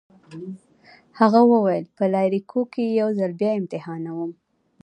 هغه 1.19 1.39
وویل: 1.51 1.85
په 1.97 2.03
لایریکو 2.13 2.61
کي 2.73 2.83
يې 2.87 2.97
یو 3.01 3.09
ځل 3.19 3.31
بیا 3.39 3.51
امتحانوم. 3.59 4.31